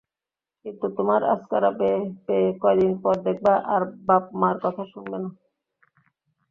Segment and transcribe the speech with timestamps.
[0.65, 5.29] কিন্তু তোমার আস্কারা পেয়ে পেয়ে কয়দিন পর দেখবা আর বাপ-মার কথা শুনবেনা।